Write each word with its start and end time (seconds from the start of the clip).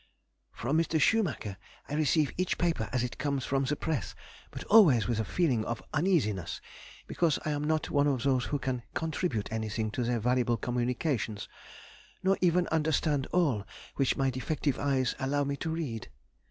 From 0.51 0.79
Mr. 0.79 0.99
Schumacher 0.99 1.57
I 1.87 1.93
receive 1.93 2.33
each 2.35 2.57
paper 2.57 2.89
as 2.91 3.03
it 3.03 3.19
comes 3.19 3.45
from 3.45 3.65
the 3.65 3.75
press, 3.75 4.15
but 4.49 4.63
always 4.63 5.07
with 5.07 5.19
a 5.19 5.23
feeling 5.23 5.63
of 5.63 5.83
uneasiness, 5.93 6.59
because 7.05 7.37
I 7.45 7.51
am 7.51 7.63
not 7.63 7.91
one 7.91 8.07
of 8.07 8.23
those 8.23 8.45
who 8.45 8.57
can 8.57 8.81
contribute 8.95 9.51
anything 9.53 9.91
to 9.91 10.03
their 10.03 10.19
valuable 10.19 10.57
communications, 10.57 11.47
nor 12.23 12.35
even 12.41 12.67
understand 12.69 13.27
all 13.27 13.63
which 13.95 14.17
my 14.17 14.31
defective 14.31 14.79
eyes 14.79 15.13
allow 15.19 15.43
me 15.43 15.55
to 15.57 15.69
read. 15.69 16.07